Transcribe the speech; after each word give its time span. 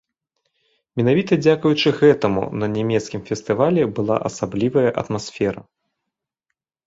Менавіта 0.99 1.33
дзякуючы 1.45 1.89
гэтаму 1.99 2.43
на 2.63 2.69
нямецкім 2.77 3.21
фестывалі 3.29 3.81
была 3.99 4.15
асаблівая 4.29 4.89
атмасфера. 5.03 5.61